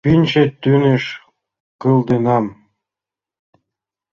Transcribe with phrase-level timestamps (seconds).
[0.05, 1.03] Пӱнчӧ тӱҥыш
[1.81, 2.45] кылденам.